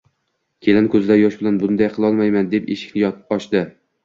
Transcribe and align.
Kelin 0.67 0.87
ko`zida 0.95 1.17
yosh 1.19 1.35
bilan 1.41 1.59
bunday 1.65 1.91
qilolmayman, 1.99 2.49
deb 2.55 2.73
eshikni 2.79 3.07
ochdi 3.39 3.65